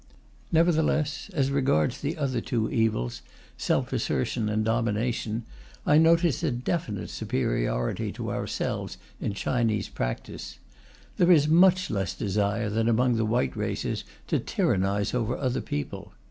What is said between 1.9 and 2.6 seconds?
the other